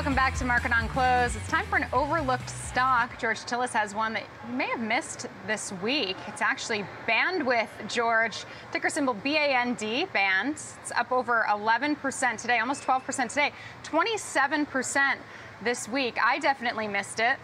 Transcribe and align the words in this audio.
Welcome 0.00 0.14
back 0.14 0.34
to 0.36 0.46
Market 0.46 0.72
on 0.72 0.88
Close. 0.88 1.36
It's 1.36 1.46
time 1.48 1.66
for 1.66 1.76
an 1.76 1.86
overlooked 1.92 2.48
stock. 2.48 3.18
George 3.18 3.36
Tsilis 3.40 3.74
has 3.74 3.94
one 3.94 4.14
that 4.14 4.22
you 4.48 4.54
may 4.56 4.64
have 4.68 4.80
missed 4.80 5.26
this 5.46 5.74
week. 5.82 6.16
It's 6.26 6.40
actually 6.40 6.86
Bandwidth, 7.06 7.68
George. 7.86 8.46
Ticker 8.72 8.88
symbol 8.88 9.12
B-A-N-D, 9.12 10.06
Band. 10.06 10.54
It's 10.54 10.90
up 10.96 11.12
over 11.12 11.44
11% 11.50 12.40
today, 12.40 12.60
almost 12.60 12.82
12% 12.82 13.28
today, 13.28 13.52
27% 13.84 15.16
this 15.62 15.86
week. 15.86 16.16
I 16.24 16.38
definitely 16.38 16.88
missed 16.88 17.20
it. 17.20 17.36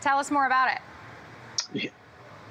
Tell 0.00 0.20
us 0.20 0.30
more 0.30 0.46
about 0.46 0.68
it. 1.74 1.90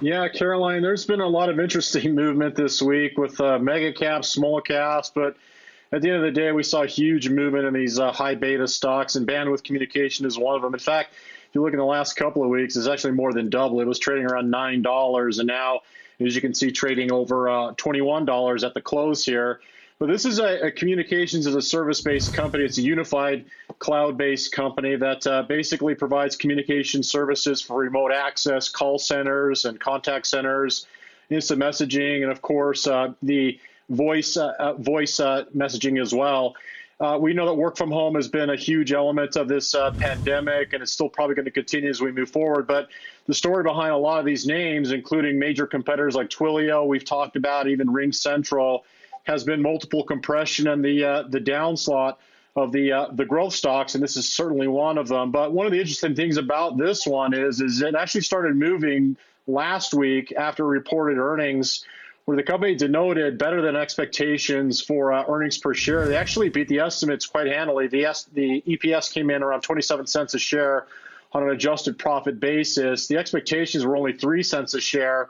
Yeah, 0.01 0.27
Caroline, 0.27 0.81
there's 0.81 1.05
been 1.05 1.21
a 1.21 1.27
lot 1.27 1.47
of 1.47 1.61
interesting 1.61 2.13
movement 2.23 2.55
this 2.55 2.81
week 2.81 3.17
with 3.17 3.39
uh, 3.39 3.57
mega 3.57 3.93
caps, 3.93 4.27
small 4.27 4.59
caps, 4.59 5.09
but– 5.15 5.37
at 5.91 6.01
the 6.01 6.09
end 6.09 6.17
of 6.17 6.23
the 6.23 6.31
day, 6.31 6.51
we 6.51 6.63
saw 6.63 6.83
huge 6.83 7.29
movement 7.29 7.65
in 7.65 7.73
these 7.73 7.99
uh, 7.99 8.11
high 8.11 8.35
beta 8.35 8.67
stocks, 8.67 9.15
and 9.15 9.27
bandwidth 9.27 9.63
communication 9.63 10.25
is 10.25 10.37
one 10.37 10.55
of 10.55 10.61
them. 10.61 10.73
In 10.73 10.79
fact, 10.79 11.13
if 11.13 11.55
you 11.55 11.63
look 11.63 11.73
in 11.73 11.79
the 11.79 11.85
last 11.85 12.13
couple 12.13 12.43
of 12.43 12.49
weeks, 12.49 12.75
it's 12.75 12.87
actually 12.87 13.13
more 13.13 13.33
than 13.33 13.49
double. 13.49 13.81
It 13.81 13.87
was 13.87 13.97
trading 13.97 14.25
around 14.25 14.51
nine 14.51 14.81
dollars, 14.83 15.39
and 15.39 15.47
now, 15.47 15.81
as 16.19 16.35
you 16.35 16.41
can 16.41 16.53
see, 16.53 16.71
trading 16.71 17.11
over 17.11 17.49
uh, 17.49 17.73
twenty-one 17.75 18.25
dollars 18.25 18.63
at 18.63 18.73
the 18.73 18.81
close 18.81 19.25
here. 19.25 19.61
But 19.97 20.07
this 20.07 20.23
is 20.23 20.39
a, 20.39 20.67
a 20.67 20.71
communications 20.71 21.45
as 21.45 21.55
a 21.55 21.61
service-based 21.61 22.33
company. 22.33 22.63
It's 22.63 22.77
a 22.77 22.81
unified 22.81 23.45
cloud-based 23.79 24.53
company 24.53 24.95
that 24.95 25.27
uh, 25.27 25.43
basically 25.43 25.93
provides 25.93 26.37
communication 26.37 27.03
services 27.03 27.61
for 27.61 27.79
remote 27.79 28.13
access, 28.13 28.69
call 28.69 28.97
centers, 28.97 29.65
and 29.65 29.77
contact 29.77 30.27
centers, 30.27 30.87
instant 31.29 31.59
messaging, 31.59 32.21
and 32.21 32.31
of 32.31 32.41
course 32.41 32.87
uh, 32.87 33.11
the 33.23 33.59
voice 33.89 34.37
uh, 34.37 34.53
uh, 34.59 34.73
voice 34.73 35.19
uh, 35.19 35.45
messaging 35.55 36.01
as 36.01 36.13
well. 36.13 36.55
Uh, 36.99 37.17
we 37.19 37.33
know 37.33 37.45
that 37.45 37.53
work 37.53 37.77
from 37.77 37.89
home 37.89 38.15
has 38.15 38.27
been 38.27 38.49
a 38.49 38.57
huge 38.57 38.91
element 38.91 39.37
of 39.37 39.47
this 39.47 39.73
uh, 39.73 39.91
pandemic, 39.91 40.73
and 40.73 40.83
it's 40.83 40.91
still 40.91 41.07
probably 41.07 41.33
going 41.33 41.45
to 41.45 41.51
continue 41.51 41.89
as 41.89 42.01
we 42.01 42.11
move 42.11 42.29
forward. 42.29 42.67
But 42.67 42.89
the 43.25 43.33
story 43.33 43.63
behind 43.63 43.93
a 43.93 43.97
lot 43.97 44.19
of 44.19 44.25
these 44.25 44.45
names, 44.45 44.91
including 44.91 45.39
major 45.39 45.65
competitors 45.65 46.13
like 46.13 46.29
Twilio, 46.29 46.85
we've 46.85 47.05
talked 47.05 47.37
about, 47.37 47.67
even 47.67 47.87
RingCentral, 47.87 48.81
has 49.23 49.45
been 49.45 49.61
multiple 49.61 50.03
compression 50.03 50.67
and 50.67 50.83
the 50.83 51.03
uh, 51.03 51.23
the 51.29 51.39
downslot 51.39 52.17
of 52.57 52.73
the 52.73 53.07
the 53.13 53.25
growth 53.25 53.53
stocks, 53.53 53.95
and 53.95 54.03
this 54.03 54.17
is 54.17 54.27
certainly 54.27 54.67
one 54.67 54.97
of 54.97 55.07
them. 55.07 55.31
But 55.31 55.53
one 55.53 55.65
of 55.65 55.71
the 55.71 55.79
interesting 55.79 56.15
things 56.15 56.35
about 56.35 56.77
this 56.77 57.07
one 57.07 57.33
is 57.33 57.61
is 57.61 57.81
it 57.81 57.95
actually 57.95 58.21
started 58.21 58.57
moving 58.57 59.15
last 59.47 59.93
week 59.93 60.33
after 60.37 60.65
reported 60.65 61.17
earnings 61.17 61.85
where 62.29 62.37
the 62.37 62.43
company 62.43 62.75
denoted 62.75 63.39
better 63.39 63.59
than 63.59 63.75
expectations 63.75 64.79
for 64.79 65.11
uh, 65.11 65.25
earnings 65.27 65.57
per 65.57 65.73
share. 65.73 66.07
They 66.07 66.15
actually 66.15 66.49
beat 66.49 66.67
the 66.67 66.77
estimates 66.77 67.25
quite 67.25 67.47
handily. 67.47 67.87
The, 67.87 68.05
S- 68.05 68.29
the 68.31 68.61
EPS 68.67 69.11
came 69.11 69.31
in 69.31 69.41
around 69.41 69.61
27 69.61 70.05
cents 70.05 70.35
a 70.35 70.37
share 70.37 70.85
on 71.31 71.41
an 71.41 71.49
adjusted 71.49 71.97
profit 71.97 72.39
basis. 72.39 73.07
The 73.07 73.17
expectations 73.17 73.83
were 73.83 73.97
only 73.97 74.13
3 74.13 74.43
cents 74.43 74.75
a 74.75 74.79
share, 74.79 75.29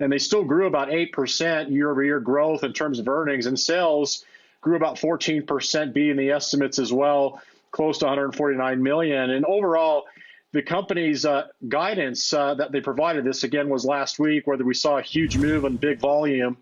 and 0.00 0.10
they 0.10 0.16
still 0.16 0.42
grew 0.42 0.66
about 0.66 0.88
8% 0.88 1.70
year 1.70 1.90
over 1.90 2.02
year 2.02 2.18
growth 2.18 2.64
in 2.64 2.72
terms 2.72 2.98
of 2.98 3.08
earnings, 3.08 3.44
and 3.44 3.60
sales 3.60 4.24
grew 4.62 4.76
about 4.76 4.96
14%, 4.96 5.92
beating 5.92 6.16
the 6.16 6.30
estimates 6.30 6.78
as 6.78 6.90
well, 6.90 7.42
close 7.72 7.98
to 7.98 8.06
149 8.06 8.82
million. 8.82 9.28
And 9.32 9.44
overall, 9.44 10.06
the 10.52 10.62
company's 10.62 11.24
uh, 11.24 11.46
guidance 11.68 12.32
uh, 12.32 12.54
that 12.54 12.72
they 12.72 12.80
provided 12.80 13.24
this 13.24 13.44
again 13.44 13.68
was 13.68 13.84
last 13.84 14.18
week, 14.18 14.46
whether 14.46 14.64
we 14.64 14.74
saw 14.74 14.98
a 14.98 15.02
huge 15.02 15.36
move 15.36 15.64
in 15.64 15.76
big 15.76 16.00
volume, 16.00 16.56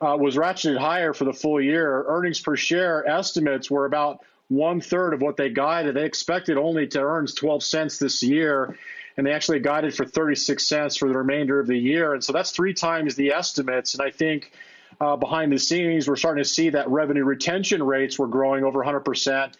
uh, 0.00 0.16
was 0.18 0.36
ratcheted 0.36 0.78
higher 0.78 1.12
for 1.12 1.24
the 1.24 1.32
full 1.32 1.60
year. 1.60 2.04
Earnings 2.08 2.40
per 2.40 2.56
share 2.56 3.06
estimates 3.08 3.70
were 3.70 3.86
about 3.86 4.24
one 4.48 4.80
third 4.80 5.14
of 5.14 5.20
what 5.20 5.36
they 5.36 5.50
guided. 5.50 5.94
They 5.94 6.04
expected 6.04 6.56
only 6.56 6.86
to 6.88 7.00
earn 7.00 7.26
12 7.26 7.62
cents 7.62 7.98
this 7.98 8.22
year, 8.22 8.76
and 9.16 9.26
they 9.26 9.32
actually 9.32 9.60
guided 9.60 9.94
for 9.94 10.04
36 10.04 10.66
cents 10.66 10.96
for 10.96 11.08
the 11.08 11.16
remainder 11.16 11.60
of 11.60 11.66
the 11.66 11.76
year. 11.76 12.14
And 12.14 12.24
so 12.24 12.32
that's 12.32 12.50
three 12.50 12.74
times 12.74 13.14
the 13.14 13.32
estimates. 13.32 13.94
And 13.94 14.02
I 14.02 14.10
think 14.10 14.52
uh, 15.00 15.16
behind 15.16 15.52
the 15.52 15.58
scenes, 15.58 16.08
we're 16.08 16.16
starting 16.16 16.42
to 16.42 16.48
see 16.48 16.70
that 16.70 16.88
revenue 16.88 17.24
retention 17.24 17.82
rates 17.82 18.18
were 18.18 18.26
growing 18.26 18.64
over 18.64 18.78
100 18.78 19.00
percent 19.00 19.56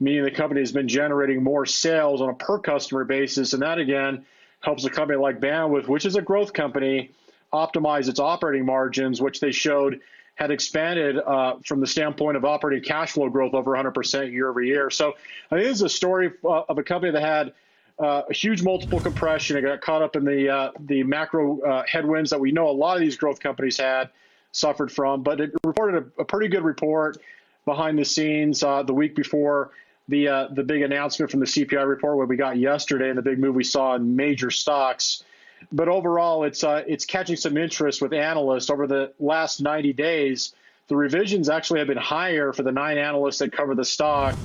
meaning 0.00 0.24
the 0.24 0.30
company 0.30 0.60
has 0.60 0.72
been 0.72 0.88
generating 0.88 1.42
more 1.42 1.66
sales 1.66 2.20
on 2.20 2.30
a 2.30 2.34
per 2.34 2.58
customer 2.58 3.04
basis. 3.04 3.52
And 3.52 3.62
that 3.62 3.78
again 3.78 4.24
helps 4.60 4.84
a 4.84 4.90
company 4.90 5.18
like 5.18 5.40
Bandwidth, 5.40 5.88
which 5.88 6.06
is 6.06 6.16
a 6.16 6.22
growth 6.22 6.52
company, 6.52 7.12
optimize 7.52 8.08
its 8.08 8.18
operating 8.18 8.64
margins, 8.64 9.20
which 9.20 9.40
they 9.40 9.52
showed 9.52 10.00
had 10.36 10.50
expanded 10.50 11.18
uh, 11.18 11.56
from 11.66 11.80
the 11.80 11.86
standpoint 11.86 12.36
of 12.36 12.46
operating 12.46 12.82
cash 12.82 13.12
flow 13.12 13.28
growth 13.28 13.52
over 13.52 13.72
100% 13.72 14.32
year 14.32 14.48
over 14.48 14.62
year. 14.62 14.88
So 14.88 15.12
I 15.50 15.58
this 15.58 15.76
is 15.76 15.82
a 15.82 15.88
story 15.88 16.30
uh, 16.44 16.62
of 16.68 16.78
a 16.78 16.82
company 16.82 17.12
that 17.12 17.22
had 17.22 17.52
uh, 17.98 18.22
a 18.30 18.32
huge 18.32 18.62
multiple 18.62 19.00
compression. 19.00 19.58
It 19.58 19.62
got 19.62 19.82
caught 19.82 20.00
up 20.00 20.16
in 20.16 20.24
the 20.24 20.48
uh, 20.48 20.70
the 20.80 21.02
macro 21.02 21.60
uh, 21.60 21.82
headwinds 21.86 22.30
that 22.30 22.40
we 22.40 22.52
know 22.52 22.70
a 22.70 22.72
lot 22.72 22.96
of 22.96 23.02
these 23.02 23.16
growth 23.16 23.38
companies 23.38 23.76
had 23.76 24.08
suffered 24.52 24.90
from. 24.90 25.22
But 25.22 25.42
it 25.42 25.50
reported 25.62 26.10
a, 26.16 26.22
a 26.22 26.24
pretty 26.24 26.48
good 26.48 26.64
report 26.64 27.18
behind 27.66 27.98
the 27.98 28.04
scenes 28.04 28.62
uh, 28.62 28.82
the 28.82 28.94
week 28.94 29.14
before 29.14 29.72
the 30.10 30.28
uh, 30.28 30.48
the 30.52 30.62
big 30.62 30.82
announcement 30.82 31.30
from 31.30 31.40
the 31.40 31.46
CPI 31.46 31.86
report 31.88 32.16
what 32.16 32.28
we 32.28 32.36
got 32.36 32.58
yesterday 32.58 33.08
and 33.08 33.16
the 33.16 33.22
big 33.22 33.38
move 33.38 33.54
we 33.54 33.64
saw 33.64 33.94
in 33.94 34.16
major 34.16 34.50
stocks. 34.50 35.24
But 35.72 35.88
overall, 35.88 36.44
it's 36.44 36.64
uh, 36.64 36.82
it's 36.86 37.04
catching 37.04 37.36
some 37.36 37.56
interest 37.56 38.02
with 38.02 38.12
analysts 38.12 38.70
over 38.70 38.86
the 38.86 39.12
last 39.18 39.60
90 39.60 39.92
days. 39.92 40.52
The 40.88 40.96
revisions 40.96 41.48
actually 41.48 41.78
have 41.78 41.88
been 41.88 41.96
higher 41.96 42.52
for 42.52 42.62
the 42.64 42.72
nine 42.72 42.98
analysts 42.98 43.38
that 43.38 43.52
cover 43.52 43.74
the 43.74 43.84
stock 43.84 44.36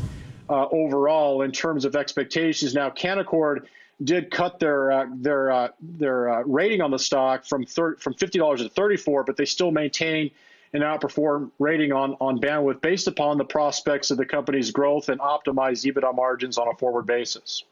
uh, 0.49 0.67
overall 0.71 1.41
in 1.41 1.51
terms 1.51 1.83
of 1.83 1.95
expectations. 1.95 2.75
Now, 2.75 2.91
Canaccord 2.91 3.65
did 4.03 4.29
cut 4.29 4.59
their 4.59 4.91
uh, 4.91 5.05
their 5.15 5.51
uh, 5.51 5.67
their 5.81 6.29
uh, 6.29 6.41
rating 6.43 6.81
on 6.81 6.91
the 6.91 6.99
stock 6.99 7.45
from 7.45 7.65
thir- 7.65 7.95
from 7.95 8.13
fifty 8.13 8.37
dollars 8.37 8.61
to 8.61 8.69
thirty 8.69 8.97
four, 8.97 9.23
but 9.23 9.35
they 9.35 9.45
still 9.45 9.71
maintain 9.71 10.29
an 10.73 10.81
outperform 10.81 11.51
rating 11.59 11.91
on, 11.91 12.15
on 12.19 12.39
bandwidth 12.39 12.81
based 12.81 13.07
upon 13.07 13.37
the 13.37 13.45
prospects 13.45 14.11
of 14.11 14.17
the 14.17 14.25
company's 14.25 14.71
growth 14.71 15.09
and 15.09 15.19
optimized 15.21 15.85
EBITDA 15.85 16.15
margins 16.15 16.57
on 16.57 16.67
a 16.67 16.75
forward 16.75 17.05
basis. 17.05 17.63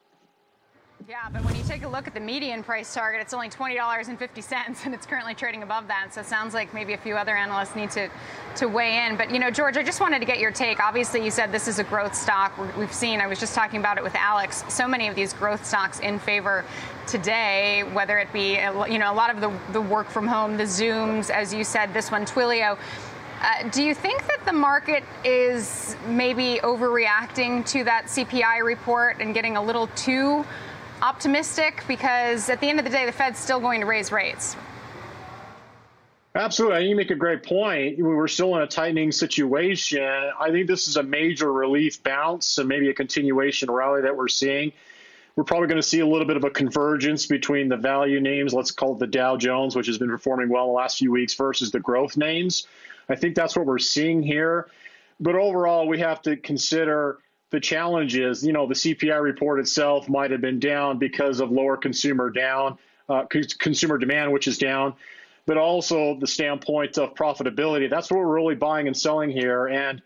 Yeah, 1.09 1.27
but 1.33 1.43
when 1.43 1.53
you 1.55 1.63
take 1.63 1.83
a 1.83 1.87
look 1.87 2.07
at 2.07 2.13
the 2.13 2.19
median 2.21 2.63
price 2.63 2.93
target, 2.93 3.19
it's 3.19 3.33
only 3.33 3.49
$20.50 3.49 4.85
and 4.85 4.93
it's 4.93 5.05
currently 5.05 5.33
trading 5.33 5.61
above 5.61 5.87
that. 5.87 6.13
So 6.13 6.21
it 6.21 6.27
sounds 6.27 6.53
like 6.53 6.73
maybe 6.73 6.93
a 6.93 6.97
few 6.97 7.17
other 7.17 7.35
analysts 7.35 7.75
need 7.75 7.91
to, 7.91 8.09
to 8.55 8.67
weigh 8.67 9.05
in. 9.05 9.17
But, 9.17 9.29
you 9.29 9.39
know, 9.39 9.51
George, 9.51 9.75
I 9.75 9.83
just 9.83 9.99
wanted 9.99 10.19
to 10.19 10.25
get 10.25 10.39
your 10.39 10.51
take. 10.51 10.79
Obviously, 10.79 11.23
you 11.23 11.29
said 11.29 11.51
this 11.51 11.67
is 11.67 11.79
a 11.79 11.83
growth 11.83 12.15
stock. 12.15 12.57
We've 12.77 12.93
seen, 12.93 13.19
I 13.19 13.27
was 13.27 13.37
just 13.37 13.53
talking 13.53 13.81
about 13.81 13.97
it 13.97 14.03
with 14.03 14.15
Alex, 14.15 14.63
so 14.69 14.87
many 14.87 15.09
of 15.09 15.15
these 15.15 15.33
growth 15.33 15.65
stocks 15.65 15.99
in 15.99 16.19
favor 16.19 16.63
today, 17.13 17.84
whether 17.94 18.18
it 18.18 18.34
be, 18.34 18.53
you 18.91 18.97
know, 18.97 19.13
a 19.13 19.13
lot 19.13 19.29
of 19.29 19.40
the, 19.40 19.53
the 19.72 19.79
work 19.79 20.09
from 20.09 20.25
home, 20.25 20.57
the 20.57 20.63
Zooms, 20.63 21.29
as 21.29 21.53
you 21.53 21.63
said, 21.63 21.94
this 21.94 22.09
one, 22.09 22.25
Twilio. 22.25 22.75
Uh, 23.40 23.69
do 23.69 23.84
you 23.84 23.94
think 23.94 24.25
that 24.25 24.44
the 24.47 24.51
market 24.51 25.03
is 25.23 25.96
maybe 26.07 26.59
overreacting 26.63 27.63
to 27.68 27.84
that 27.84 28.06
CPI 28.06 28.63
report 28.63 29.18
and 29.19 29.31
getting 29.35 29.57
a 29.57 29.63
little 29.63 29.85
too 29.96 30.44
optimistic? 31.03 31.84
Because 31.88 32.50
at 32.50 32.59
the 32.59 32.68
end 32.68 32.79
of 32.79 32.85
the 32.85 32.90
day, 32.90 33.06
the 33.06 33.12
Fed's 33.12 33.38
still 33.38 33.59
going 33.59 33.81
to 33.81 33.85
raise 33.85 34.12
rates. 34.12 34.56
Absolutely. 36.34 36.88
You 36.88 36.96
make 36.96 37.12
a 37.12 37.16
great 37.16 37.44
point. 37.44 38.00
We're 38.00 38.28
still 38.28 38.56
in 38.56 38.63
a 38.63 38.68
tightening 38.68 39.12
situation. 39.12 40.02
I 40.40 40.50
think 40.50 40.66
this 40.66 40.88
is 40.88 40.97
a 40.97 41.03
major 41.03 41.53
relief 41.53 42.02
bounce 42.02 42.57
and 42.57 42.68
maybe 42.68 42.90
a 42.90 42.94
continuation 42.96 43.69
rally 43.69 44.02
that 44.02 44.18
we're 44.18 44.29
seeing. 44.29 44.73
We're 45.35 45.44
probably 45.44 45.67
going 45.67 45.81
to 45.81 45.88
see 45.88 45.99
a 45.99 46.07
little 46.07 46.27
bit 46.27 46.38
of 46.38 46.44
a 46.44 46.51
convergence 46.51 47.25
between 47.25 47.67
the 47.67 47.77
value 47.77 48.19
names, 48.19 48.53
let's 48.53 48.71
call 48.71 48.94
it 48.94 48.99
the 48.99 49.07
Dow 49.07 49.35
Jones, 49.35 49.75
which 49.75 49.88
has 49.88 49.97
been 49.97 50.09
performing 50.09 50.49
well 50.49 50.66
in 50.66 50.69
the 50.69 50.75
last 50.75 50.99
few 50.99 51.11
weeks, 51.11 51.33
versus 51.33 51.71
the 51.71 51.79
growth 51.79 52.17
names. 52.17 52.67
I 53.09 53.16
think 53.16 53.35
that's 53.35 53.55
what 53.55 53.66
we're 53.66 53.79
seeing 53.79 54.22
here. 54.22 54.67
But 55.19 55.35
overall, 55.35 55.88
we 55.88 55.99
have 55.99 56.22
to 56.23 56.38
consider 56.38 57.17
the 57.49 57.59
challenge 57.59 58.16
is, 58.16 58.43
you 58.43 58.53
know, 58.53 58.67
the 58.67 58.73
CPI 58.73 59.22
report 59.22 59.59
itself 59.59 60.09
might 60.09 60.31
have 60.31 60.41
been 60.41 60.59
down 60.59 60.97
because 60.97 61.40
of 61.40 61.52
lower 61.52 61.78
consumer 61.78 62.29
down, 62.29 62.78
uh, 63.09 63.25
consumer 63.59 63.97
demand, 63.97 64.31
which 64.31 64.47
is 64.47 64.58
down, 64.58 64.93
but 65.46 65.58
also 65.58 66.17
the 66.19 66.28
standpoint 66.28 66.97
of 66.97 67.13
profitability. 67.16 67.90
That's 67.90 68.09
what 68.09 68.19
we're 68.19 68.34
really 68.34 68.55
buying 68.55 68.87
and 68.87 68.97
selling 68.97 69.29
here. 69.29 69.67
And 69.67 70.02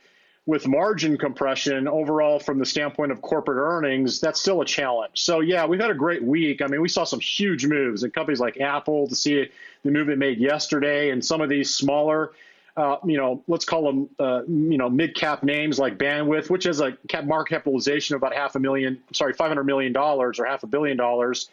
with 0.47 0.65
margin 0.65 1.17
compression 1.17 1.89
overall 1.89 2.39
from 2.39 2.57
the 2.57 2.65
standpoint 2.65 3.11
of 3.11 3.21
corporate 3.21 3.57
earnings, 3.57 4.21
that's 4.21 4.39
still 4.39 4.61
a 4.61 4.65
challenge. 4.65 5.11
So 5.21 5.41
yeah, 5.41 5.65
we've 5.65 5.79
had 5.79 5.91
a 5.91 5.95
great 5.95 6.23
week. 6.23 6.61
I 6.61 6.67
mean, 6.67 6.81
we 6.81 6.87
saw 6.87 7.03
some 7.03 7.19
huge 7.19 7.65
moves 7.65 8.03
in 8.03 8.11
companies 8.11 8.39
like 8.39 8.59
Apple 8.59 9.07
to 9.09 9.15
see 9.15 9.49
the 9.83 9.91
move 9.91 10.09
it 10.09 10.17
made 10.17 10.39
yesterday, 10.39 11.11
and 11.11 11.23
some 11.23 11.41
of 11.41 11.49
these 11.49 11.75
smaller 11.75 12.31
uh, 12.77 12.97
you 13.05 13.17
know, 13.17 13.43
let's 13.47 13.65
call 13.65 13.85
them, 13.85 14.09
uh, 14.19 14.43
you 14.47 14.77
know, 14.77 14.87
mid 14.87 15.15
cap 15.15 15.41
names 15.41 15.79
like 15.79 15.97
Bandwidth, 15.97 16.47
which 16.47 16.63
has 16.65 16.79
a 16.79 16.91
cap 17.07 17.25
market 17.25 17.55
capitalization 17.55 18.15
of 18.15 18.21
about 18.21 18.35
half 18.35 18.55
a 18.55 18.59
million, 18.59 19.01
sorry, 19.13 19.33
$500 19.33 19.65
million 19.65 19.97
or 19.97 20.31
half 20.45 20.61
a 20.61 20.67
billion 20.67 20.95
dollars, 20.95 21.49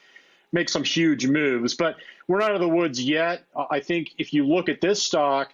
make 0.53 0.69
some 0.69 0.85
huge 0.85 1.27
moves. 1.27 1.73
But 1.75 1.97
we're 2.29 2.41
not 2.41 2.51
out 2.51 2.57
of 2.57 2.61
the 2.61 2.69
woods 2.69 3.03
yet. 3.03 3.43
I 3.71 3.81
think 3.81 4.11
if 4.19 4.35
you 4.35 4.47
look 4.47 4.69
at 4.69 4.83
this 4.83 5.03
stock, 5.03 5.51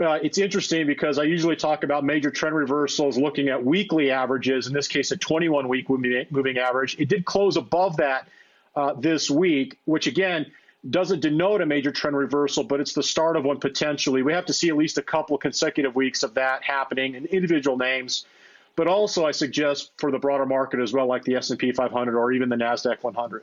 uh, 0.00 0.18
it's 0.22 0.38
interesting 0.38 0.86
because 0.86 1.18
I 1.18 1.24
usually 1.24 1.56
talk 1.56 1.82
about 1.82 2.04
major 2.04 2.30
trend 2.30 2.54
reversals 2.54 3.18
looking 3.18 3.48
at 3.48 3.64
weekly 3.64 4.10
averages, 4.12 4.68
in 4.68 4.72
this 4.72 4.86
case, 4.86 5.10
a 5.10 5.16
21 5.16 5.66
week 5.66 5.90
moving 5.90 6.58
average. 6.58 6.96
It 7.00 7.08
did 7.08 7.24
close 7.24 7.56
above 7.56 7.96
that 7.96 8.28
uh, 8.76 8.94
this 8.94 9.28
week, 9.28 9.78
which 9.86 10.06
again 10.06 10.46
doesn't 10.88 11.20
denote 11.20 11.60
a 11.60 11.66
major 11.66 11.90
trend 11.90 12.16
reversal, 12.16 12.62
but 12.62 12.78
it's 12.78 12.92
the 12.92 13.02
start 13.02 13.36
of 13.36 13.44
one 13.44 13.58
potentially. 13.58 14.22
We 14.22 14.32
have 14.32 14.46
to 14.46 14.52
see 14.52 14.68
at 14.68 14.76
least 14.76 14.98
a 14.98 15.02
couple 15.02 15.36
consecutive 15.36 15.96
weeks 15.96 16.22
of 16.22 16.34
that 16.34 16.62
happening 16.62 17.16
in 17.16 17.26
individual 17.26 17.76
names. 17.76 18.24
But 18.76 18.86
also, 18.86 19.26
I 19.26 19.32
suggest 19.32 19.90
for 19.96 20.12
the 20.12 20.18
broader 20.20 20.46
market 20.46 20.78
as 20.78 20.92
well, 20.92 21.06
like 21.06 21.24
the 21.24 21.34
S&P 21.34 21.72
500 21.72 22.16
or 22.16 22.30
even 22.30 22.48
the 22.48 22.54
Nasdaq 22.54 23.02
100. 23.02 23.42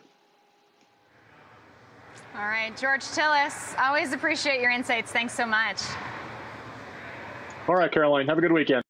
All 2.36 2.42
right, 2.42 2.76
George 2.78 3.02
Tsilis, 3.02 3.78
always 3.78 4.14
appreciate 4.14 4.62
your 4.62 4.72
insights. 4.72 5.12
Thanks 5.12 5.34
so 5.34 5.46
much. 5.46 5.82
All 7.68 7.76
right, 7.76 7.92
Caroline, 7.92 8.28
have 8.28 8.38
a 8.38 8.42
good 8.42 8.52
weekend. 8.52 8.85